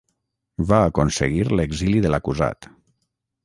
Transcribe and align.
Va 0.71 0.79
aconseguir 0.93 1.45
l'exili 1.59 2.03
de 2.07 2.15
l'acusat. 2.15 2.73